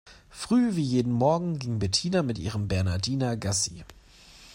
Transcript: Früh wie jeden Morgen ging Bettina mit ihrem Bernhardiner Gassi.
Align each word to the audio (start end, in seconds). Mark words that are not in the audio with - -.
Früh 0.31 0.75
wie 0.75 0.81
jeden 0.81 1.13
Morgen 1.13 1.59
ging 1.59 1.77
Bettina 1.77 2.23
mit 2.23 2.39
ihrem 2.39 2.67
Bernhardiner 2.67 3.37
Gassi. 3.37 3.83